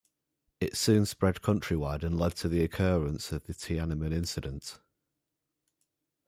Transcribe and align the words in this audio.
It 0.59 0.75
soon 0.75 1.05
spread 1.05 1.43
countrywide 1.43 2.01
and 2.03 2.17
led 2.19 2.35
to 2.37 2.49
the 2.49 2.63
occurrence 2.63 3.31
of 3.31 3.43
the 3.43 3.53
Tiananmen 3.53 4.13
Incident. 4.13 4.79